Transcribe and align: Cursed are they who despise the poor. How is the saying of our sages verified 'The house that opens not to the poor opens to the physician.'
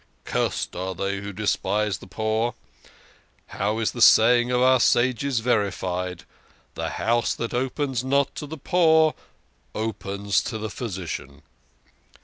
Cursed 0.25 0.75
are 0.75 0.95
they 0.95 1.17
who 1.21 1.31
despise 1.31 1.99
the 1.99 2.07
poor. 2.07 2.55
How 3.49 3.77
is 3.77 3.91
the 3.91 4.01
saying 4.01 4.49
of 4.49 4.59
our 4.59 4.79
sages 4.79 5.41
verified 5.41 6.23
'The 6.73 6.89
house 6.89 7.35
that 7.35 7.53
opens 7.53 8.03
not 8.03 8.33
to 8.37 8.47
the 8.47 8.57
poor 8.57 9.13
opens 9.75 10.41
to 10.45 10.57
the 10.57 10.71
physician.' 10.71 11.43